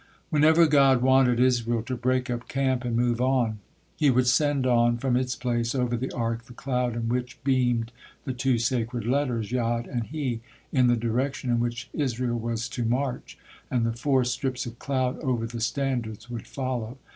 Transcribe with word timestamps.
Whenever 0.31 0.65
God 0.65 1.03
wanted 1.03 1.39
Israel 1.39 1.83
to 1.83 1.95
break 1.95 2.27
up 2.27 2.47
camp 2.47 2.83
and 2.83 2.95
move 2.97 3.21
on, 3.21 3.59
He 3.95 4.09
would 4.09 4.25
send 4.25 4.65
on 4.65 4.97
from 4.97 5.15
its 5.15 5.35
place 5.35 5.75
over 5.75 5.95
the 5.95 6.09
Ark 6.11 6.45
the 6.45 6.53
cloud 6.55 6.95
in 6.95 7.07
which 7.07 7.37
beamed 7.43 7.91
the 8.25 8.33
two 8.33 8.57
sacred 8.57 9.05
letters 9.05 9.51
Yod 9.51 9.85
and 9.85 10.05
He 10.05 10.41
in 10.71 10.87
the 10.87 10.95
direction 10.95 11.51
in 11.51 11.59
which 11.59 11.87
Israel 11.93 12.39
was 12.39 12.67
to 12.69 12.83
march, 12.83 13.37
and 13.69 13.85
the 13.85 13.93
four 13.93 14.23
strips 14.23 14.65
of 14.65 14.79
cloud 14.79 15.19
over 15.19 15.45
the 15.45 15.61
standards 15.61 16.31
would 16.31 16.47
follow. 16.47 16.97